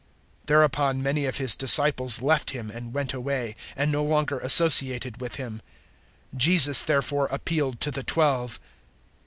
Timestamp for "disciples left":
1.55-2.49